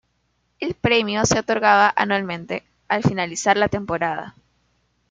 [0.59, 4.33] El premio se otorgaba anualmente, al finalizar la temporada.